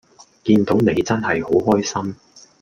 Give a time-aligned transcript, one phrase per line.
[0.43, 2.15] 見到你真係好開心